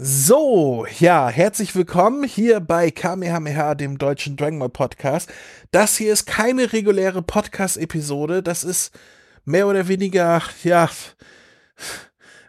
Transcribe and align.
So, 0.00 0.86
ja, 1.00 1.28
herzlich 1.28 1.74
willkommen 1.74 2.22
hier 2.22 2.60
bei 2.60 2.92
Kamehameha, 2.92 3.74
dem 3.74 3.98
deutschen 3.98 4.36
Dragon 4.36 4.60
Ball 4.60 4.68
Podcast. 4.68 5.28
Das 5.72 5.96
hier 5.96 6.12
ist 6.12 6.24
keine 6.24 6.72
reguläre 6.72 7.20
Podcast-Episode, 7.20 8.44
das 8.44 8.62
ist 8.62 8.96
mehr 9.44 9.66
oder 9.66 9.88
weniger, 9.88 10.40
ja, 10.62 10.88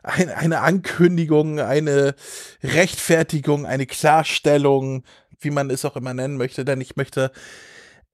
ein, 0.03 0.29
eine 0.29 0.61
Ankündigung, 0.61 1.59
eine 1.59 2.13
Rechtfertigung, 2.61 3.65
eine 3.65 3.87
Klarstellung, 3.87 5.03
wie 5.39 5.49
man 5.49 5.71
es 5.71 5.85
auch 5.85 5.95
immer 5.95 6.13
nennen 6.13 6.37
möchte, 6.37 6.63
denn 6.63 6.81
ich 6.81 6.97
möchte 6.97 7.31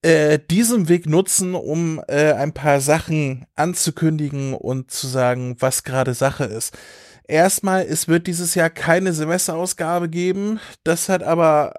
äh, 0.02 0.40
diesen 0.50 0.88
Weg 0.88 1.08
nutzen, 1.08 1.56
um 1.56 2.02
äh, 2.08 2.32
ein 2.32 2.54
paar 2.54 2.80
Sachen 2.80 3.46
anzukündigen 3.56 4.54
und 4.54 4.92
zu 4.92 5.08
sagen, 5.08 5.58
was 5.60 5.84
gerade 5.84 6.14
Sache 6.14 6.46
ist. 6.46 6.78
Erstmal, 7.28 7.84
es 7.84 8.08
wird 8.08 8.28
dieses 8.28 8.56
Jahr 8.56 8.70
keine 8.70 9.14
Semesterausgabe 9.14 10.10
geben. 10.10 10.60
Das 10.84 11.10
hat 11.10 11.24
aber 11.24 11.74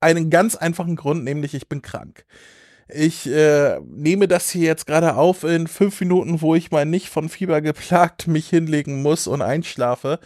einen 0.00 0.30
ganz 0.30 0.54
einfachen 0.54 0.96
Grund, 0.96 1.24
nämlich 1.24 1.54
ich 1.54 1.68
bin 1.68 1.82
krank. 1.82 2.24
Ich 2.88 3.26
äh, 3.28 3.80
nehme 3.80 4.28
das 4.28 4.48
hier 4.50 4.66
jetzt 4.66 4.86
gerade 4.86 5.16
auf 5.16 5.42
in 5.42 5.66
fünf 5.66 6.00
Minuten, 6.00 6.40
wo 6.40 6.54
ich 6.54 6.70
mal 6.70 6.86
nicht 6.86 7.08
von 7.08 7.28
Fieber 7.28 7.60
geplagt 7.60 8.28
mich 8.28 8.48
hinlegen 8.48 9.02
muss 9.02 9.26
und 9.26 9.42
einschlafe. 9.42 10.20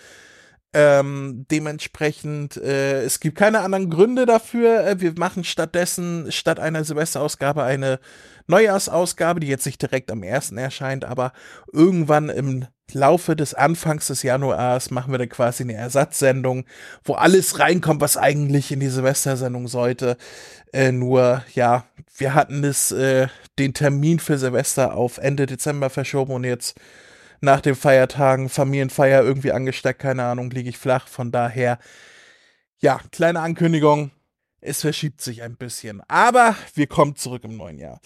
Ähm, 0.72 1.46
dementsprechend, 1.50 2.56
äh, 2.56 3.02
es 3.02 3.18
gibt 3.18 3.36
keine 3.36 3.60
anderen 3.60 3.90
Gründe 3.90 4.24
dafür. 4.24 4.86
Äh, 4.86 5.00
wir 5.00 5.14
machen 5.16 5.42
stattdessen 5.42 6.30
statt 6.30 6.60
einer 6.60 6.84
Silvesterausgabe 6.84 7.64
eine 7.64 7.98
Neujahrsausgabe, 8.46 9.40
die 9.40 9.48
jetzt 9.48 9.66
nicht 9.66 9.82
direkt 9.82 10.12
am 10.12 10.22
1. 10.22 10.52
erscheint, 10.52 11.04
aber 11.04 11.32
irgendwann 11.72 12.28
im 12.28 12.66
Laufe 12.92 13.36
des 13.36 13.54
Anfangs 13.54 14.08
des 14.08 14.22
Januars 14.22 14.90
machen 14.90 15.12
wir 15.12 15.18
dann 15.18 15.28
quasi 15.28 15.62
eine 15.64 15.74
Ersatzsendung, 15.74 16.66
wo 17.04 17.14
alles 17.14 17.58
reinkommt, 17.58 18.00
was 18.00 18.16
eigentlich 18.16 18.70
in 18.70 18.80
die 18.80 18.88
Silvestersendung 18.88 19.68
sollte. 19.68 20.16
Äh, 20.72 20.92
nur, 20.92 21.44
ja, 21.54 21.84
wir 22.16 22.34
hatten 22.34 22.62
es, 22.64 22.92
äh, 22.92 23.28
den 23.58 23.74
Termin 23.74 24.20
für 24.20 24.38
Silvester 24.38 24.94
auf 24.94 25.18
Ende 25.18 25.46
Dezember 25.46 25.90
verschoben 25.90 26.32
und 26.32 26.44
jetzt 26.44 26.78
nach 27.40 27.60
den 27.60 27.74
Feiertagen, 27.74 28.48
Familienfeier 28.48 29.22
irgendwie 29.22 29.52
angesteckt, 29.52 30.00
keine 30.00 30.24
Ahnung, 30.24 30.50
liege 30.50 30.68
ich 30.68 30.78
flach. 30.78 31.08
Von 31.08 31.32
daher, 31.32 31.78
ja, 32.78 33.00
kleine 33.12 33.40
Ankündigung. 33.40 34.10
Es 34.60 34.82
verschiebt 34.82 35.20
sich 35.22 35.42
ein 35.42 35.56
bisschen. 35.56 36.02
Aber 36.08 36.54
wir 36.74 36.86
kommen 36.86 37.16
zurück 37.16 37.44
im 37.44 37.56
neuen 37.56 37.78
Jahr. 37.78 38.00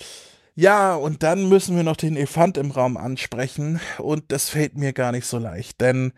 Ja, 0.55 0.94
und 0.94 1.24
dann 1.24 1.48
müssen 1.48 1.74
wir 1.77 1.82
noch 1.82 1.96
den 1.96 2.16
Elefant 2.16 2.56
im 2.58 2.70
Raum 2.70 2.96
ansprechen. 2.96 3.80
Und 3.98 4.30
das 4.30 4.50
fällt 4.50 4.77
mir 4.77 4.92
gar 4.92 5.10
nicht 5.10 5.27
so 5.27 5.38
leicht, 5.38 5.80
denn 5.80 6.12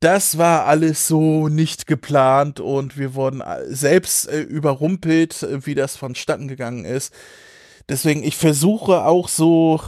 das 0.00 0.38
war 0.38 0.64
alles 0.64 1.06
so 1.06 1.48
nicht 1.48 1.86
geplant 1.86 2.58
und 2.58 2.96
wir 2.96 3.14
wurden 3.14 3.42
selbst 3.66 4.28
äh, 4.28 4.40
überrumpelt, 4.40 5.46
wie 5.66 5.74
das 5.74 5.96
vonstatten 5.96 6.48
gegangen 6.48 6.86
ist. 6.86 7.12
Deswegen, 7.88 8.22
ich 8.22 8.36
versuche 8.36 9.04
auch 9.04 9.28
so 9.28 9.80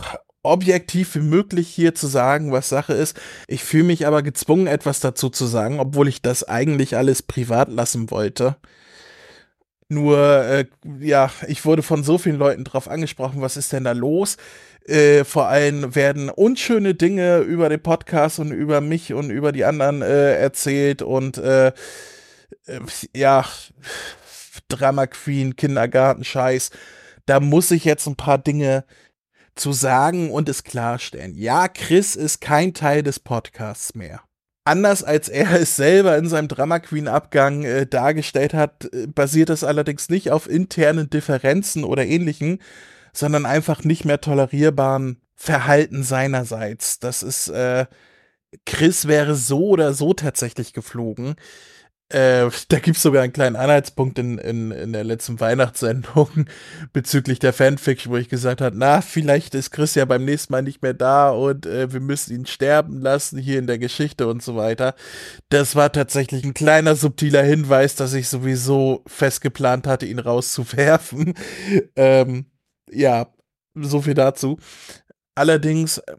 objektiv 0.42 1.14
wie 1.14 1.20
möglich 1.20 1.68
hier 1.68 1.94
zu 1.94 2.06
sagen, 2.06 2.52
was 2.52 2.68
Sache 2.68 2.94
ist. 2.94 3.20
Ich 3.46 3.64
fühle 3.64 3.84
mich 3.84 4.06
aber 4.06 4.22
gezwungen, 4.22 4.66
etwas 4.66 5.00
dazu 5.00 5.30
zu 5.30 5.46
sagen, 5.46 5.80
obwohl 5.80 6.08
ich 6.08 6.22
das 6.22 6.44
eigentlich 6.44 6.96
alles 6.96 7.22
privat 7.22 7.68
lassen 7.68 8.10
wollte. 8.10 8.56
Nur, 9.88 10.18
äh, 10.18 10.64
ja, 11.00 11.30
ich 11.46 11.64
wurde 11.64 11.82
von 11.82 12.02
so 12.02 12.16
vielen 12.16 12.38
Leuten 12.38 12.64
drauf 12.64 12.88
angesprochen, 12.88 13.42
was 13.42 13.58
ist 13.58 13.72
denn 13.72 13.84
da 13.84 13.92
los? 13.92 14.38
Äh, 14.86 15.24
vor 15.24 15.48
allem 15.48 15.94
werden 15.94 16.30
unschöne 16.30 16.94
Dinge 16.94 17.38
über 17.38 17.68
den 17.68 17.82
Podcast 17.82 18.38
und 18.38 18.52
über 18.52 18.80
mich 18.80 19.12
und 19.12 19.30
über 19.30 19.52
die 19.52 19.64
anderen 19.64 20.02
äh, 20.02 20.36
erzählt 20.36 21.02
und 21.02 21.36
äh, 21.38 21.68
äh 21.68 21.72
ja, 23.14 23.44
Drama 24.68 25.06
Queen, 25.06 25.56
Kindergarten, 25.56 26.24
Scheiß. 26.24 26.70
Da 27.26 27.38
muss 27.38 27.70
ich 27.70 27.84
jetzt 27.84 28.06
ein 28.06 28.16
paar 28.16 28.38
Dinge 28.38 28.84
zu 29.54 29.72
sagen 29.72 30.30
und 30.30 30.48
es 30.48 30.64
klarstellen. 30.64 31.34
Ja, 31.34 31.68
Chris 31.68 32.16
ist 32.16 32.40
kein 32.40 32.74
Teil 32.74 33.02
des 33.02 33.20
Podcasts 33.20 33.94
mehr. 33.94 34.20
Anders 34.64 35.02
als 35.02 35.28
er 35.28 35.52
es 35.60 35.76
selber 35.76 36.16
in 36.16 36.28
seinem 36.28 36.48
Drama 36.48 36.78
Queen 36.78 37.08
Abgang 37.08 37.64
äh, 37.64 37.86
dargestellt 37.86 38.54
hat, 38.54 38.92
äh, 38.92 39.06
basiert 39.06 39.50
es 39.50 39.64
allerdings 39.64 40.08
nicht 40.08 40.30
auf 40.30 40.48
internen 40.48 41.10
Differenzen 41.10 41.84
oder 41.84 42.04
ähnlichen, 42.04 42.60
sondern 43.12 43.44
einfach 43.44 43.84
nicht 43.84 44.04
mehr 44.04 44.20
tolerierbaren 44.20 45.20
Verhalten 45.34 46.02
seinerseits. 46.02 46.98
Das 47.00 47.22
ist, 47.22 47.48
äh, 47.48 47.86
Chris 48.64 49.08
wäre 49.08 49.34
so 49.34 49.68
oder 49.68 49.92
so 49.92 50.14
tatsächlich 50.14 50.72
geflogen. 50.72 51.34
Äh, 52.12 52.50
da 52.68 52.78
gibt 52.78 52.96
es 52.96 53.02
sogar 53.02 53.22
einen 53.22 53.32
kleinen 53.32 53.56
Anhaltspunkt 53.56 54.18
in, 54.18 54.38
in, 54.38 54.70
in 54.70 54.92
der 54.92 55.04
letzten 55.04 55.40
Weihnachtssendung 55.40 56.46
bezüglich 56.92 57.38
der 57.38 57.52
Fanfiction, 57.52 58.12
wo 58.12 58.16
ich 58.16 58.28
gesagt 58.28 58.60
habe, 58.60 58.76
na, 58.76 59.00
vielleicht 59.00 59.54
ist 59.54 59.70
Chris 59.70 59.94
ja 59.94 60.04
beim 60.04 60.24
nächsten 60.24 60.52
Mal 60.52 60.62
nicht 60.62 60.82
mehr 60.82 60.94
da 60.94 61.30
und 61.30 61.66
äh, 61.66 61.92
wir 61.92 62.00
müssen 62.00 62.34
ihn 62.34 62.46
sterben 62.46 63.00
lassen 63.00 63.38
hier 63.38 63.58
in 63.58 63.66
der 63.66 63.78
Geschichte 63.78 64.28
und 64.28 64.42
so 64.42 64.56
weiter. 64.56 64.94
Das 65.48 65.74
war 65.74 65.90
tatsächlich 65.90 66.44
ein 66.44 66.54
kleiner 66.54 66.96
subtiler 66.96 67.42
Hinweis, 67.42 67.94
dass 67.94 68.12
ich 68.12 68.28
sowieso 68.28 69.02
fest 69.06 69.40
geplant 69.40 69.86
hatte, 69.86 70.06
ihn 70.06 70.18
rauszuwerfen. 70.18 71.34
ähm, 71.96 72.46
ja, 72.90 73.28
so 73.74 74.02
viel 74.02 74.14
dazu. 74.14 74.58
Allerdings 75.34 75.98
äh, 75.98 76.16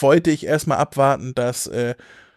wollte 0.00 0.30
ich 0.30 0.44
erstmal 0.44 0.78
abwarten, 0.78 1.34
dass 1.34 1.68
äh, 1.68 1.94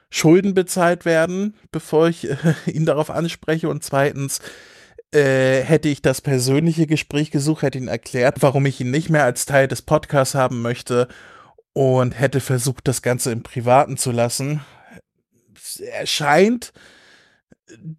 Schulden 0.09 0.53
bezahlt 0.53 1.05
werden, 1.05 1.55
bevor 1.71 2.07
ich 2.07 2.29
äh, 2.29 2.35
ihn 2.71 2.85
darauf 2.85 3.09
anspreche. 3.09 3.69
Und 3.69 3.83
zweitens 3.83 4.39
äh, 5.13 5.61
hätte 5.61 5.89
ich 5.89 6.01
das 6.01 6.21
persönliche 6.21 6.87
Gespräch 6.87 7.31
gesucht, 7.31 7.61
hätte 7.61 7.77
ihn 7.77 7.87
erklärt, 7.87 8.41
warum 8.41 8.65
ich 8.65 8.79
ihn 8.81 8.91
nicht 8.91 9.09
mehr 9.09 9.23
als 9.23 9.45
Teil 9.45 9.67
des 9.67 9.81
Podcasts 9.81 10.35
haben 10.35 10.61
möchte 10.61 11.07
und 11.73 12.19
hätte 12.19 12.39
versucht, 12.39 12.87
das 12.87 13.01
Ganze 13.01 13.31
im 13.31 13.43
Privaten 13.43 13.97
zu 13.97 14.11
lassen. 14.11 14.61
Er 15.79 16.05
scheint 16.05 16.73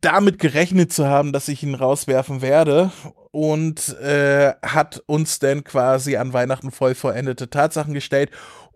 damit 0.00 0.38
gerechnet 0.38 0.92
zu 0.92 1.06
haben, 1.06 1.32
dass 1.32 1.48
ich 1.48 1.62
ihn 1.62 1.75
rauswerfen 1.75 2.42
werde 2.42 2.91
und 3.31 3.97
äh, 4.00 4.54
hat 4.62 5.03
uns 5.06 5.38
denn 5.38 5.62
quasi 5.62 6.16
an 6.16 6.32
Weihnachten 6.32 6.72
voll 6.72 6.94
vollendete 6.94 7.50
Tatsachen 7.50 7.94
gestellt 7.94 8.31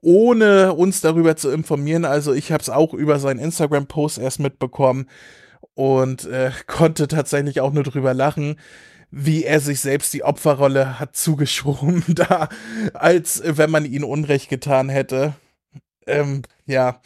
ohne 0.05 0.75
uns 0.75 1.01
darüber 1.01 1.37
zu 1.37 1.51
informieren. 1.51 2.05
Also 2.05 2.33
ich 2.33 2.53
habe 2.53 2.63
es 2.63 2.71
auch 2.71 2.95
über 2.95 3.19
seinen 3.19 3.41
Instagram-Post 3.41 4.19
erst 4.19 4.39
mitbekommen 4.39 5.09
und 5.75 6.27
äh, 6.27 6.51
konnte 6.67 7.09
tatsächlich 7.09 7.61
auch 7.61 7.73
nur 7.73 7.85
drüber 7.85 8.15
lachen, 8.15 8.57
wie 9.11 9.45
er 9.45 9.61
sich 9.61 9.81
selbst 9.81 10.13
die 10.13 10.25
Opferrolle 10.25 10.99
hat 11.01 11.17
zugeschoben, 11.17 12.05
da 12.09 12.49
als 12.93 13.43
wenn 13.45 13.71
man 13.71 13.85
ihn 13.85 14.05
Unrecht 14.05 14.49
getan 14.49 14.89
hätte. 14.89 15.35
Ähm, 16.07 16.43
ja, 16.67 17.01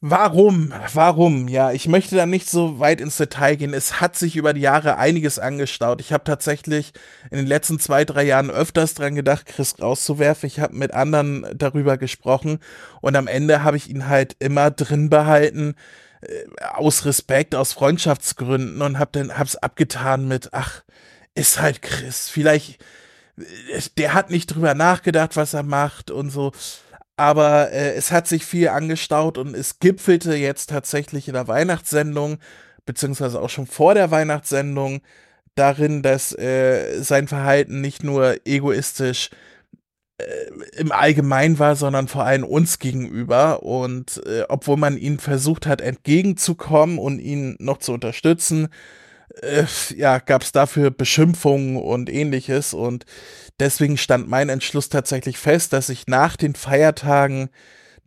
Warum? 0.00 0.72
Warum? 0.94 1.48
Ja, 1.48 1.72
ich 1.72 1.88
möchte 1.88 2.14
da 2.14 2.24
nicht 2.24 2.48
so 2.48 2.78
weit 2.78 3.00
ins 3.00 3.16
Detail 3.16 3.56
gehen. 3.56 3.74
Es 3.74 4.00
hat 4.00 4.14
sich 4.14 4.36
über 4.36 4.52
die 4.52 4.60
Jahre 4.60 4.96
einiges 4.96 5.40
angestaut. 5.40 6.00
Ich 6.00 6.12
habe 6.12 6.22
tatsächlich 6.22 6.92
in 7.32 7.38
den 7.38 7.48
letzten 7.48 7.80
zwei, 7.80 8.04
drei 8.04 8.22
Jahren 8.22 8.48
öfters 8.48 8.94
dran 8.94 9.16
gedacht, 9.16 9.46
Chris 9.46 9.74
rauszuwerfen. 9.82 10.46
Ich 10.46 10.60
habe 10.60 10.76
mit 10.76 10.94
anderen 10.94 11.46
darüber 11.52 11.96
gesprochen 11.98 12.60
und 13.00 13.16
am 13.16 13.26
Ende 13.26 13.64
habe 13.64 13.76
ich 13.76 13.90
ihn 13.90 14.06
halt 14.06 14.36
immer 14.38 14.70
drin 14.70 15.10
behalten 15.10 15.74
äh, 16.20 16.44
aus 16.74 17.04
Respekt, 17.04 17.56
aus 17.56 17.72
Freundschaftsgründen 17.72 18.80
und 18.80 19.00
habe 19.00 19.10
dann 19.12 19.36
hab's 19.36 19.56
abgetan 19.56 20.28
mit, 20.28 20.50
ach, 20.52 20.84
ist 21.34 21.60
halt 21.60 21.82
Chris. 21.82 22.28
Vielleicht 22.28 22.80
äh, 23.36 23.80
der 23.96 24.14
hat 24.14 24.30
nicht 24.30 24.46
drüber 24.46 24.74
nachgedacht, 24.74 25.36
was 25.36 25.54
er 25.54 25.64
macht 25.64 26.12
und 26.12 26.30
so 26.30 26.52
aber 27.18 27.72
äh, 27.72 27.94
es 27.94 28.12
hat 28.12 28.28
sich 28.28 28.44
viel 28.44 28.68
angestaut 28.68 29.38
und 29.38 29.54
es 29.54 29.80
gipfelte 29.80 30.34
jetzt 30.34 30.70
tatsächlich 30.70 31.28
in 31.28 31.34
der 31.34 31.48
Weihnachtssendung, 31.48 32.38
beziehungsweise 32.86 33.40
auch 33.40 33.50
schon 33.50 33.66
vor 33.66 33.94
der 33.94 34.10
Weihnachtssendung, 34.10 35.00
darin, 35.56 36.02
dass 36.02 36.32
äh, 36.32 37.02
sein 37.02 37.28
Verhalten 37.28 37.80
nicht 37.80 38.04
nur 38.04 38.36
egoistisch 38.46 39.30
äh, 40.18 40.24
im 40.76 40.92
Allgemeinen 40.92 41.58
war, 41.58 41.76
sondern 41.76 42.08
vor 42.08 42.24
allem 42.24 42.44
uns 42.44 42.78
gegenüber. 42.78 43.62
Und 43.62 44.22
äh, 44.26 44.44
obwohl 44.48 44.76
man 44.76 44.96
ihn 44.96 45.18
versucht 45.18 45.66
hat, 45.66 45.80
entgegenzukommen 45.80 46.98
und 46.98 47.18
ihn 47.18 47.56
noch 47.58 47.78
zu 47.78 47.92
unterstützen, 47.92 48.68
äh, 49.42 49.64
ja, 49.96 50.18
gab 50.18 50.42
es 50.42 50.52
dafür 50.52 50.90
Beschimpfungen 50.90 51.76
und 51.76 52.08
ähnliches. 52.10 52.74
Und 52.74 53.04
deswegen 53.60 53.96
stand 53.96 54.28
mein 54.28 54.48
Entschluss 54.48 54.88
tatsächlich 54.88 55.38
fest, 55.38 55.72
dass 55.72 55.88
ich 55.88 56.06
nach 56.06 56.36
den 56.36 56.54
Feiertagen 56.54 57.50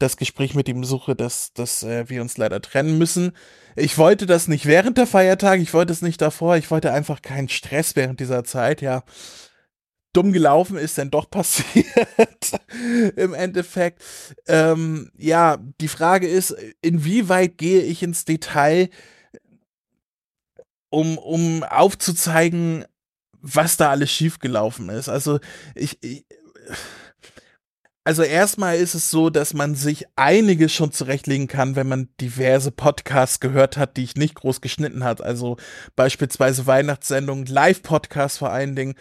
das 0.01 0.17
Gespräch 0.17 0.55
mit 0.55 0.67
ihm 0.67 0.83
suche, 0.83 1.15
dass, 1.15 1.53
dass 1.53 1.83
äh, 1.83 2.09
wir 2.09 2.21
uns 2.21 2.37
leider 2.37 2.61
trennen 2.61 2.97
müssen. 2.97 3.33
Ich 3.75 3.97
wollte 3.97 4.25
das 4.25 4.47
nicht 4.47 4.65
während 4.65 4.97
der 4.97 5.07
Feiertage, 5.07 5.61
ich 5.61 5.73
wollte 5.73 5.93
es 5.93 6.01
nicht 6.01 6.21
davor, 6.21 6.57
ich 6.57 6.71
wollte 6.71 6.91
einfach 6.91 7.21
keinen 7.21 7.49
Stress 7.49 7.95
während 7.95 8.19
dieser 8.19 8.43
Zeit, 8.43 8.81
ja. 8.81 9.03
Dumm 10.13 10.33
gelaufen 10.33 10.77
ist 10.77 10.97
denn 10.97 11.09
doch 11.09 11.29
passiert 11.29 11.85
im 13.15 13.33
Endeffekt. 13.33 14.03
Ähm, 14.47 15.11
ja, 15.17 15.57
die 15.79 15.87
Frage 15.87 16.27
ist, 16.27 16.55
inwieweit 16.81 17.57
gehe 17.57 17.81
ich 17.83 18.03
ins 18.03 18.25
Detail, 18.25 18.89
um, 20.89 21.17
um 21.17 21.63
aufzuzeigen, 21.63 22.85
was 23.41 23.77
da 23.77 23.89
alles 23.89 24.11
schiefgelaufen 24.11 24.89
ist. 24.89 25.09
Also 25.09 25.39
ich, 25.75 26.01
ich 26.03 26.25
also 28.03 28.23
erstmal 28.23 28.77
ist 28.77 28.95
es 28.95 29.11
so, 29.11 29.29
dass 29.29 29.53
man 29.53 29.75
sich 29.75 30.05
einiges 30.15 30.73
schon 30.73 30.91
zurechtlegen 30.91 31.47
kann, 31.47 31.75
wenn 31.75 31.87
man 31.87 32.09
diverse 32.19 32.71
Podcasts 32.71 33.39
gehört 33.39 33.77
hat, 33.77 33.95
die 33.95 34.03
ich 34.03 34.15
nicht 34.15 34.35
groß 34.35 34.61
geschnitten 34.61 35.03
hat. 35.03 35.21
Also 35.21 35.57
beispielsweise 35.95 36.65
Weihnachtssendungen, 36.65 37.45
Live-Podcasts 37.45 38.39
vor 38.39 38.49
allen 38.49 38.75
Dingen, 38.75 38.95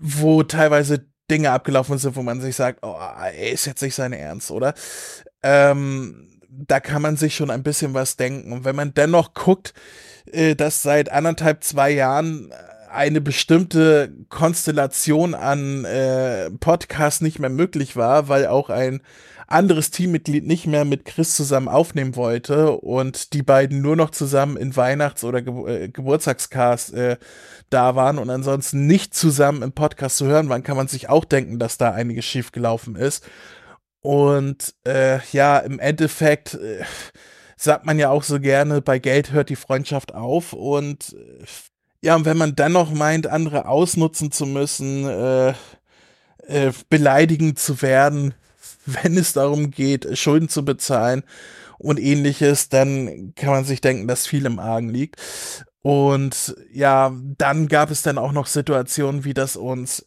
wo 0.00 0.42
teilweise 0.42 1.06
Dinge 1.30 1.52
abgelaufen 1.52 1.98
sind, 1.98 2.16
wo 2.16 2.22
man 2.22 2.40
sich 2.40 2.56
sagt, 2.56 2.80
oh, 2.82 2.98
ey, 3.24 3.52
ist 3.52 3.66
jetzt 3.66 3.82
nicht 3.82 3.94
seine 3.94 4.18
Ernst, 4.18 4.50
oder? 4.50 4.74
Ähm, 5.42 6.40
da 6.48 6.80
kann 6.80 7.02
man 7.02 7.16
sich 7.16 7.36
schon 7.36 7.50
ein 7.50 7.62
bisschen 7.62 7.94
was 7.94 8.16
denken. 8.16 8.52
Und 8.52 8.64
wenn 8.64 8.76
man 8.76 8.94
dennoch 8.94 9.34
guckt, 9.34 9.74
äh, 10.26 10.56
dass 10.56 10.82
seit 10.82 11.10
anderthalb, 11.10 11.62
zwei 11.62 11.90
Jahren 11.90 12.52
eine 12.94 13.20
bestimmte 13.20 14.14
Konstellation 14.28 15.34
an 15.34 15.84
äh, 15.84 16.50
Podcasts 16.50 17.20
nicht 17.20 17.38
mehr 17.38 17.50
möglich 17.50 17.96
war, 17.96 18.28
weil 18.28 18.46
auch 18.46 18.70
ein 18.70 19.02
anderes 19.46 19.90
Teammitglied 19.90 20.46
nicht 20.46 20.66
mehr 20.66 20.84
mit 20.84 21.04
Chris 21.04 21.36
zusammen 21.36 21.68
aufnehmen 21.68 22.16
wollte 22.16 22.72
und 22.72 23.34
die 23.34 23.42
beiden 23.42 23.82
nur 23.82 23.96
noch 23.96 24.10
zusammen 24.10 24.56
in 24.56 24.74
Weihnachts- 24.76 25.24
oder 25.24 25.42
Ge 25.42 25.84
äh, 25.84 25.88
Geburtstagscast 25.88 26.94
äh, 26.94 27.16
da 27.70 27.94
waren 27.94 28.18
und 28.18 28.30
ansonsten 28.30 28.86
nicht 28.86 29.14
zusammen 29.14 29.62
im 29.62 29.72
Podcast 29.72 30.16
zu 30.16 30.26
hören 30.26 30.48
waren, 30.48 30.62
kann 30.62 30.76
man 30.76 30.88
sich 30.88 31.08
auch 31.08 31.24
denken, 31.24 31.58
dass 31.58 31.78
da 31.78 31.92
einiges 31.92 32.24
schiefgelaufen 32.24 32.96
ist. 32.96 33.28
Und 34.00 34.74
äh, 34.86 35.18
ja, 35.32 35.58
im 35.58 35.78
Endeffekt 35.78 36.54
äh, 36.54 36.84
sagt 37.56 37.86
man 37.86 37.98
ja 37.98 38.10
auch 38.10 38.22
so 38.22 38.40
gerne, 38.40 38.82
bei 38.82 38.98
Geld 38.98 39.32
hört 39.32 39.48
die 39.48 39.56
Freundschaft 39.56 40.14
auf 40.14 40.52
und 40.52 41.14
äh, 41.14 41.44
ja, 42.04 42.14
und 42.16 42.26
wenn 42.26 42.36
man 42.36 42.54
dann 42.54 42.72
noch 42.72 42.92
meint, 42.92 43.26
andere 43.26 43.66
ausnutzen 43.66 44.30
zu 44.30 44.44
müssen, 44.44 45.08
äh, 45.08 45.54
äh, 46.46 46.72
beleidigend 46.90 47.58
zu 47.58 47.80
werden, 47.80 48.34
wenn 48.84 49.16
es 49.16 49.32
darum 49.32 49.70
geht, 49.70 50.18
Schulden 50.18 50.50
zu 50.50 50.66
bezahlen 50.66 51.22
und 51.78 51.98
ähnliches, 51.98 52.68
dann 52.68 53.32
kann 53.34 53.48
man 53.48 53.64
sich 53.64 53.80
denken, 53.80 54.06
dass 54.06 54.26
viel 54.26 54.44
im 54.44 54.58
Argen 54.58 54.90
liegt. 54.90 55.16
Und 55.80 56.54
ja, 56.72 57.10
dann 57.38 57.68
gab 57.68 57.90
es 57.90 58.02
dann 58.02 58.18
auch 58.18 58.32
noch 58.32 58.48
Situationen, 58.48 59.24
wie 59.24 59.34
das 59.34 59.56
uns 59.56 60.06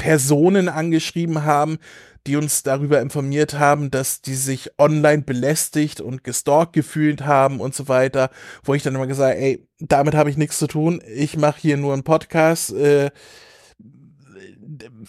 Personen 0.00 0.70
angeschrieben 0.70 1.44
haben, 1.44 1.78
die 2.26 2.36
uns 2.36 2.62
darüber 2.62 3.02
informiert 3.02 3.58
haben, 3.58 3.90
dass 3.90 4.22
die 4.22 4.34
sich 4.34 4.70
online 4.78 5.22
belästigt 5.22 6.00
und 6.00 6.24
gestalkt 6.24 6.72
gefühlt 6.72 7.26
haben 7.26 7.60
und 7.60 7.74
so 7.74 7.86
weiter, 7.86 8.30
wo 8.64 8.72
ich 8.72 8.82
dann 8.82 8.94
immer 8.94 9.06
gesagt, 9.06 9.36
ey, 9.38 9.68
damit 9.78 10.14
habe 10.14 10.30
ich 10.30 10.38
nichts 10.38 10.58
zu 10.58 10.66
tun. 10.66 11.02
Ich 11.14 11.36
mache 11.36 11.60
hier 11.60 11.76
nur 11.76 11.92
einen 11.92 12.02
Podcast. 12.02 12.72
Äh, 12.72 13.10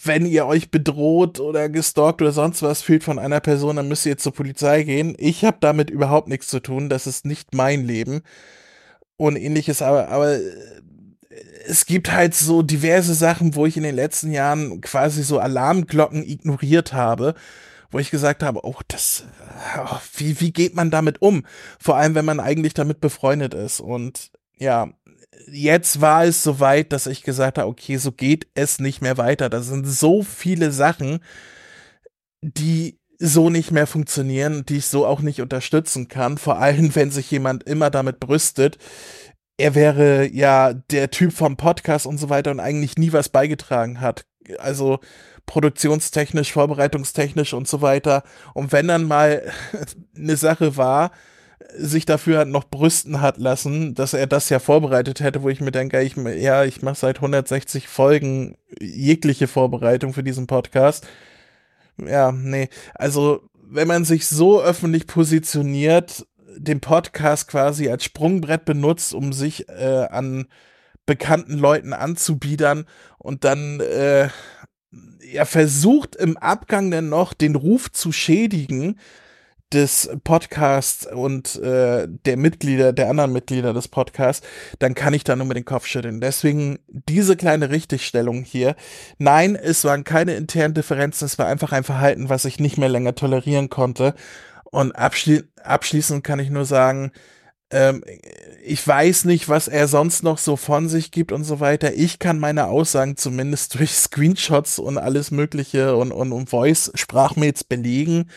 wenn 0.04 0.26
ihr 0.26 0.44
euch 0.44 0.70
bedroht 0.70 1.40
oder 1.40 1.70
gestalkt 1.70 2.20
oder 2.20 2.32
sonst 2.32 2.60
was 2.62 2.82
fühlt 2.82 3.02
von 3.02 3.18
einer 3.18 3.40
Person, 3.40 3.76
dann 3.76 3.88
müsst 3.88 4.04
ihr 4.04 4.18
zur 4.18 4.34
Polizei 4.34 4.82
gehen. 4.82 5.14
Ich 5.18 5.42
habe 5.46 5.56
damit 5.60 5.88
überhaupt 5.88 6.28
nichts 6.28 6.48
zu 6.48 6.60
tun. 6.60 6.90
Das 6.90 7.06
ist 7.06 7.24
nicht 7.24 7.54
mein 7.54 7.86
Leben 7.86 8.20
und 9.16 9.36
ähnliches, 9.36 9.80
aber, 9.80 10.08
aber 10.08 10.38
es 11.66 11.86
gibt 11.86 12.12
halt 12.12 12.34
so 12.34 12.62
diverse 12.62 13.14
Sachen, 13.14 13.54
wo 13.54 13.66
ich 13.66 13.76
in 13.76 13.82
den 13.82 13.94
letzten 13.94 14.32
Jahren 14.32 14.80
quasi 14.80 15.22
so 15.22 15.38
Alarmglocken 15.38 16.22
ignoriert 16.22 16.92
habe, 16.92 17.34
wo 17.90 17.98
ich 17.98 18.10
gesagt 18.10 18.42
habe, 18.42 18.64
oh, 18.64 18.80
das, 18.88 19.24
oh, 19.78 19.98
wie, 20.16 20.40
wie 20.40 20.52
geht 20.52 20.74
man 20.74 20.90
damit 20.90 21.22
um? 21.22 21.44
Vor 21.78 21.96
allem, 21.96 22.14
wenn 22.14 22.24
man 22.24 22.40
eigentlich 22.40 22.74
damit 22.74 23.00
befreundet 23.00 23.54
ist. 23.54 23.80
Und 23.80 24.30
ja, 24.58 24.88
jetzt 25.50 26.00
war 26.00 26.24
es 26.24 26.42
soweit, 26.42 26.92
dass 26.92 27.06
ich 27.06 27.22
gesagt 27.22 27.58
habe, 27.58 27.68
okay, 27.68 27.96
so 27.96 28.12
geht 28.12 28.48
es 28.54 28.78
nicht 28.78 29.02
mehr 29.02 29.18
weiter. 29.18 29.50
Da 29.50 29.62
sind 29.62 29.86
so 29.86 30.22
viele 30.22 30.72
Sachen, 30.72 31.20
die 32.40 32.98
so 33.18 33.50
nicht 33.50 33.70
mehr 33.70 33.86
funktionieren, 33.86 34.64
die 34.66 34.78
ich 34.78 34.86
so 34.86 35.06
auch 35.06 35.20
nicht 35.20 35.40
unterstützen 35.40 36.08
kann. 36.08 36.38
Vor 36.38 36.58
allem, 36.58 36.94
wenn 36.94 37.10
sich 37.10 37.30
jemand 37.30 37.64
immer 37.64 37.90
damit 37.90 38.20
brüstet, 38.20 38.78
er 39.62 39.76
wäre 39.76 40.28
ja 40.28 40.72
der 40.72 41.12
Typ 41.12 41.32
vom 41.32 41.56
Podcast 41.56 42.04
und 42.04 42.18
so 42.18 42.28
weiter 42.28 42.50
und 42.50 42.58
eigentlich 42.58 42.96
nie 42.96 43.12
was 43.12 43.28
beigetragen 43.28 44.00
hat. 44.00 44.26
Also 44.58 44.98
produktionstechnisch, 45.46 46.52
vorbereitungstechnisch 46.52 47.52
und 47.54 47.68
so 47.68 47.80
weiter. 47.80 48.24
Und 48.54 48.72
wenn 48.72 48.88
dann 48.88 49.04
mal 49.04 49.52
eine 50.16 50.36
Sache 50.36 50.76
war, 50.76 51.12
sich 51.76 52.06
dafür 52.06 52.44
noch 52.44 52.64
brüsten 52.64 53.20
hat 53.20 53.38
lassen, 53.38 53.94
dass 53.94 54.14
er 54.14 54.26
das 54.26 54.48
ja 54.48 54.58
vorbereitet 54.58 55.20
hätte, 55.20 55.44
wo 55.44 55.48
ich 55.48 55.60
mir 55.60 55.70
denke, 55.70 56.02
ich, 56.02 56.16
ja, 56.16 56.64
ich 56.64 56.82
mache 56.82 56.96
seit 56.96 57.18
160 57.18 57.86
Folgen 57.86 58.56
jegliche 58.80 59.46
Vorbereitung 59.46 60.12
für 60.12 60.24
diesen 60.24 60.48
Podcast. 60.48 61.06
Ja, 62.04 62.32
nee. 62.32 62.68
Also, 62.94 63.48
wenn 63.54 63.86
man 63.86 64.04
sich 64.04 64.26
so 64.26 64.60
öffentlich 64.60 65.06
positioniert, 65.06 66.26
den 66.56 66.80
Podcast 66.80 67.48
quasi 67.48 67.88
als 67.88 68.04
Sprungbrett 68.04 68.64
benutzt, 68.64 69.14
um 69.14 69.32
sich 69.32 69.68
äh, 69.68 70.06
an 70.10 70.46
bekannten 71.06 71.58
Leuten 71.58 71.92
anzubiedern 71.92 72.86
und 73.18 73.44
dann 73.44 73.80
äh, 73.80 74.28
er 75.32 75.46
versucht 75.46 76.16
im 76.16 76.36
Abgang 76.36 76.90
dann 76.90 77.08
noch 77.08 77.32
den 77.32 77.56
Ruf 77.56 77.90
zu 77.90 78.12
schädigen 78.12 78.98
des 79.72 80.10
Podcasts 80.22 81.06
und 81.06 81.56
äh, 81.56 82.06
der 82.08 82.36
Mitglieder, 82.36 82.92
der 82.92 83.08
anderen 83.08 83.32
Mitglieder 83.32 83.72
des 83.72 83.88
Podcasts, 83.88 84.46
dann 84.78 84.94
kann 84.94 85.14
ich 85.14 85.24
da 85.24 85.34
nur 85.34 85.46
mit 85.46 85.56
den 85.56 85.64
Kopf 85.64 85.86
schütteln. 85.86 86.20
Deswegen 86.20 86.78
diese 86.88 87.36
kleine 87.36 87.70
Richtigstellung 87.70 88.42
hier. 88.42 88.76
Nein, 89.18 89.56
es 89.56 89.84
waren 89.84 90.04
keine 90.04 90.34
internen 90.34 90.74
Differenzen, 90.74 91.24
es 91.24 91.38
war 91.38 91.46
einfach 91.46 91.72
ein 91.72 91.84
Verhalten, 91.84 92.28
was 92.28 92.44
ich 92.44 92.60
nicht 92.60 92.76
mehr 92.76 92.90
länger 92.90 93.14
tolerieren 93.14 93.70
konnte. 93.70 94.14
Und 94.72 94.92
abschli 94.92 95.44
abschließend 95.62 96.24
kann 96.24 96.38
ich 96.38 96.48
nur 96.48 96.64
sagen, 96.64 97.12
ähm, 97.70 98.02
ich 98.64 98.86
weiß 98.86 99.26
nicht, 99.26 99.48
was 99.50 99.68
er 99.68 99.86
sonst 99.86 100.22
noch 100.22 100.38
so 100.38 100.56
von 100.56 100.88
sich 100.88 101.10
gibt 101.10 101.30
und 101.30 101.44
so 101.44 101.60
weiter. 101.60 101.92
Ich 101.94 102.18
kann 102.18 102.38
meine 102.38 102.66
Aussagen 102.66 103.16
zumindest 103.18 103.74
durch 103.78 103.92
Screenshots 103.92 104.78
und 104.78 104.96
alles 104.96 105.30
Mögliche 105.30 105.94
und, 105.96 106.10
und, 106.10 106.32
und 106.32 106.48
Voice-Sprachmails 106.48 107.64
belegen, 107.64 108.30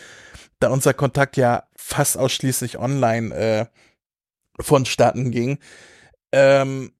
da 0.60 0.68
unser 0.68 0.92
Kontakt 0.92 1.38
ja 1.38 1.64
fast 1.74 2.18
ausschließlich 2.18 2.78
online 2.78 3.34
äh, 3.34 3.66
vonstatten 4.60 5.30
ging. 5.30 5.58
Ähm, 6.32 6.92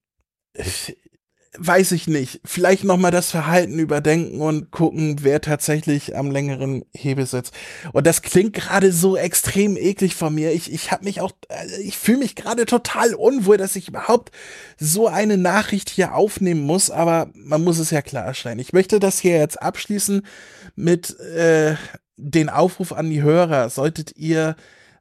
weiß 1.59 1.93
ich 1.93 2.07
nicht, 2.07 2.41
vielleicht 2.45 2.85
nochmal 2.85 3.11
das 3.11 3.31
Verhalten 3.31 3.79
überdenken 3.79 4.41
und 4.41 4.71
gucken, 4.71 5.17
wer 5.23 5.41
tatsächlich 5.41 6.17
am 6.17 6.31
längeren 6.31 6.85
Hebel 6.95 7.27
sitzt. 7.27 7.55
Und 7.93 8.07
das 8.07 8.23
klingt 8.23 8.53
gerade 8.53 8.93
so 8.93 9.17
extrem 9.17 9.77
eklig 9.77 10.15
von 10.15 10.35
mir. 10.35 10.53
Ich, 10.53 10.73
ich 10.73 10.93
habe 10.93 11.05
mich 11.05 11.21
auch, 11.21 11.33
äh, 11.49 11.81
ich 11.83 11.97
fühle 11.97 12.19
mich 12.19 12.35
gerade 12.35 12.67
total 12.67 13.15
unwohl, 13.15 13.57
dass 13.57 13.77
ich 13.77 13.89
überhaupt 13.89 14.33
so 14.79 15.09
eine 15.09 15.37
Nachricht 15.37 15.91
hier 15.91 16.15
aufnehmen 16.15 16.63
muss, 16.63 16.91
aber 16.91 17.31
man 17.35 17.63
muss 17.63 17.79
es 17.79 17.91
ja 17.91 18.03
klarstellen. 18.03 18.59
Ich 18.59 18.73
möchte 18.73 19.01
das 19.01 19.19
hier 19.19 19.39
jetzt 19.39 19.61
abschließen 19.61 20.23
mit 20.75 21.19
äh, 21.21 21.77
den 22.17 22.49
Aufruf 22.49 22.93
an 22.93 23.11
die 23.11 23.23
Hörer. 23.23 23.71
Solltet 23.71 24.17
ihr 24.17 24.57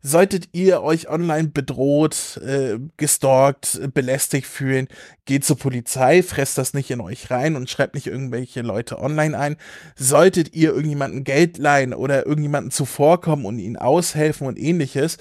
Solltet 0.08 0.50
ihr 0.52 0.84
euch 0.84 1.10
online 1.10 1.48
bedroht, 1.48 2.40
äh, 2.46 2.78
gestalkt, 2.96 3.80
belästigt 3.96 4.46
fühlen, 4.46 4.88
geht 5.26 5.44
zur 5.44 5.58
Polizei, 5.58 6.22
fresst 6.22 6.60
das 6.60 6.76
nicht 6.76 6.92
in 6.92 7.02
euch 7.02 7.32
rein 7.32 7.56
und 7.56 7.72
schreibt 7.72 7.96
nicht 7.96 8.06
irgendwelche 8.06 8.62
Leute 8.62 9.00
online 9.00 9.36
ein. 9.36 9.58
Solltet 9.96 10.54
ihr 10.54 10.70
irgendjemanden 10.70 11.24
Geld 11.24 11.58
leihen 11.58 11.96
oder 11.96 12.28
irgendjemanden 12.28 12.70
zuvorkommen 12.70 13.48
und 13.48 13.58
ihnen 13.58 13.78
aushelfen 13.78 14.46
und 14.46 14.60
ähnliches, 14.60 15.18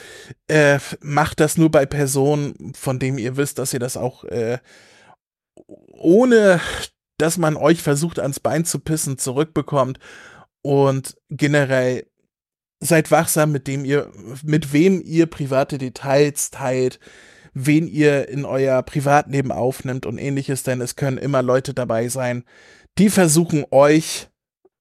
äh, 0.49 0.79
macht 1.01 1.41
das 1.41 1.57
nur 1.57 1.71
bei 1.71 1.87
Personen, 1.87 2.75
von 2.75 2.99
denen 2.99 3.17
ihr 3.17 3.39
wisst, 3.39 3.59
dass 3.59 3.73
ihr 3.73 3.81
das 3.81 3.97
auch 3.97 4.25
äh, 4.25 4.59
ohne 5.57 6.61
dass 7.17 7.39
man 7.39 7.57
euch 7.57 7.81
versucht 7.81 8.19
ans 8.19 8.39
Bein 8.39 8.67
zu 8.67 8.81
pissen 8.81 9.17
zurückbekommt 9.17 9.99
und 10.61 11.17
generell 11.31 12.05
seid 12.85 13.11
wachsam, 13.11 13.53
mit 13.53 13.67
dem 13.67 13.85
ihr, 13.85 14.11
mit 14.45 14.73
wem 14.73 15.03
ihr 15.05 15.27
private 15.27 15.79
Details 15.79 16.51
teilt, 16.51 17.01
wen 17.55 17.87
ihr 17.87 18.29
in 18.29 18.45
euer 18.45 18.83
Privatleben 18.83 19.53
aufnimmt 19.53 20.07
und 20.07 20.19
ähnliches, 20.19 20.63
denn 20.63 20.81
es 20.81 20.97
können 20.97 21.19
immer 21.19 21.43
Leute 21.43 21.73
dabei 21.73 22.09
sein, 22.09 22.45
die 22.99 23.11
versuchen 23.11 23.65
euch 23.71 24.29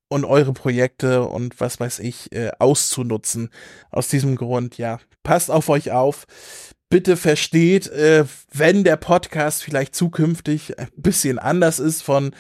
und 0.10 0.26
eure 0.26 0.54
Projekte 0.54 1.24
und 1.24 1.60
was 1.60 1.80
weiß 1.80 2.00
ich 2.00 2.32
äh, 2.34 2.52
auszunutzen. 2.60 3.50
Aus 3.90 4.10
diesem 4.10 4.36
Grund, 4.36 4.78
ja, 4.78 5.00
passt 5.24 5.50
auf 5.50 5.70
euch 5.70 5.92
auf. 5.92 6.26
Bitte 6.90 7.18
versteht, 7.18 7.88
äh, 7.88 8.26
wenn 8.52 8.84
der 8.84 8.98
Podcast 8.98 9.64
vielleicht 9.64 9.96
zukünftig 9.96 10.78
ein 10.78 10.90
bisschen 10.96 11.40
anders 11.40 11.80
ist 11.80 12.04
von 12.04 12.36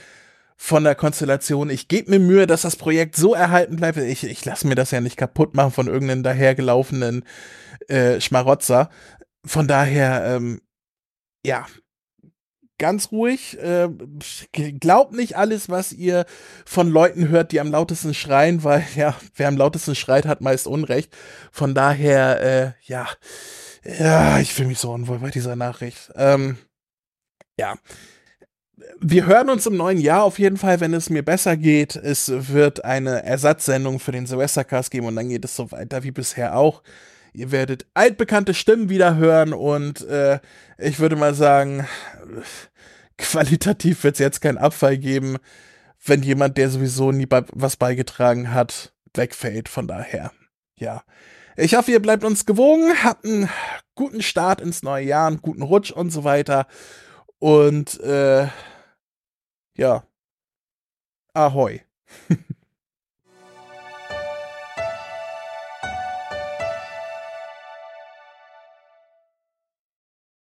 von 0.63 0.85
der 0.85 0.95
Konstellation. 0.95 1.69
Ich 1.69 1.89
gebe 1.89 2.09
mir 2.09 2.19
Mühe, 2.19 2.47
dass 2.47 2.61
das 2.61 2.77
Projekt 2.77 3.17
so 3.17 3.33
erhalten 3.33 3.75
bleibt. 3.75 3.97
Ich, 3.97 4.23
ich 4.23 4.45
lasse 4.45 4.65
mir 4.65 4.75
das 4.75 4.91
ja 4.91 5.01
nicht 5.01 5.17
kaputt 5.17 5.55
machen 5.55 5.73
von 5.73 5.87
irgendeinem 5.87 6.23
dahergelaufenen 6.23 7.25
äh, 7.89 8.21
Schmarotzer. 8.21 8.89
Von 9.43 9.67
daher, 9.67 10.23
ähm, 10.25 10.61
ja, 11.45 11.65
ganz 12.77 13.11
ruhig. 13.11 13.59
Äh, 13.59 13.89
glaubt 14.79 15.11
nicht 15.11 15.35
alles, 15.35 15.67
was 15.67 15.91
ihr 15.91 16.25
von 16.65 16.87
Leuten 16.87 17.27
hört, 17.27 17.51
die 17.51 17.59
am 17.59 17.69
lautesten 17.69 18.13
schreien, 18.13 18.63
weil 18.63 18.85
ja, 18.95 19.17
wer 19.35 19.49
am 19.49 19.57
lautesten 19.57 19.95
schreit, 19.95 20.25
hat 20.25 20.39
meist 20.39 20.65
Unrecht. 20.65 21.13
Von 21.51 21.75
daher, 21.75 22.41
äh, 22.41 22.71
ja, 22.89 23.09
ja, 23.83 24.39
ich 24.39 24.53
fühle 24.53 24.69
mich 24.69 24.79
so 24.79 24.93
unwohl 24.93 25.19
bei 25.19 25.29
dieser 25.29 25.57
Nachricht. 25.57 26.13
Ähm, 26.15 26.55
ja. 27.59 27.75
Wir 28.99 29.27
hören 29.27 29.49
uns 29.49 29.65
im 29.67 29.77
neuen 29.77 29.99
Jahr 29.99 30.23
auf 30.23 30.39
jeden 30.39 30.57
Fall, 30.57 30.79
wenn 30.79 30.93
es 30.93 31.09
mir 31.09 31.23
besser 31.23 31.57
geht. 31.57 31.95
Es 31.95 32.31
wird 32.51 32.83
eine 32.83 33.23
Ersatzsendung 33.23 33.99
für 33.99 34.11
den 34.11 34.25
Silvestercast 34.25 34.89
geben 34.89 35.07
und 35.07 35.15
dann 35.15 35.29
geht 35.29 35.45
es 35.45 35.55
so 35.55 35.71
weiter 35.71 36.03
wie 36.03 36.11
bisher 36.11 36.57
auch. 36.57 36.81
Ihr 37.33 37.51
werdet 37.51 37.85
altbekannte 37.93 38.53
Stimmen 38.53 38.89
wieder 38.89 39.15
hören 39.15 39.53
und 39.53 40.01
äh, 40.07 40.39
ich 40.77 40.99
würde 40.99 41.15
mal 41.15 41.33
sagen, 41.33 41.87
qualitativ 43.17 44.03
wird 44.03 44.15
es 44.15 44.19
jetzt 44.19 44.41
keinen 44.41 44.57
Abfall 44.57 44.97
geben, 44.97 45.37
wenn 46.05 46.23
jemand, 46.23 46.57
der 46.57 46.69
sowieso 46.69 47.11
nie 47.11 47.25
be 47.25 47.45
was 47.51 47.77
beigetragen 47.77 48.53
hat, 48.53 48.93
wegfällt. 49.13 49.69
Von 49.69 49.87
daher, 49.87 50.31
ja. 50.77 51.03
Ich 51.55 51.75
hoffe, 51.75 51.91
ihr 51.91 52.01
bleibt 52.01 52.23
uns 52.23 52.47
gewogen, 52.47 52.91
habt 53.03 53.25
einen 53.25 53.49
guten 53.93 54.23
Start 54.23 54.59
ins 54.59 54.81
neue 54.81 55.05
Jahr, 55.05 55.27
einen 55.27 55.41
guten 55.41 55.61
Rutsch 55.61 55.91
und 55.91 56.09
so 56.09 56.23
weiter. 56.23 56.67
Und 57.43 57.99
äh, 57.99 58.47
ja, 59.75 60.07
ahoi. 61.33 61.81